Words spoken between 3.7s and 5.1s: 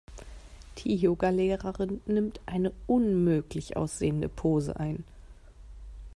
aussehende Pose ein.